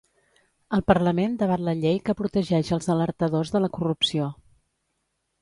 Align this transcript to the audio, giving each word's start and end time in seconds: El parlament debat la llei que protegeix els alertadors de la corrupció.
El 0.77 0.81
parlament 0.91 1.35
debat 1.41 1.63
la 1.67 1.75
llei 1.81 1.99
que 2.07 2.15
protegeix 2.21 2.73
els 2.79 2.89
alertadors 2.95 3.53
de 3.59 3.63
la 3.67 3.71
corrupció. 3.79 4.33